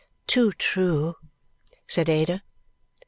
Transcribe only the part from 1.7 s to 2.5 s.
said Ada.